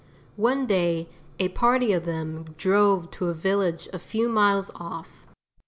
[0.41, 5.27] One day a party of them drove to a village a few miles off.